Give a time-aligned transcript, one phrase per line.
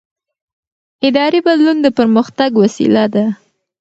[1.07, 3.25] اداري بدلون د پرمختګ وسیله ده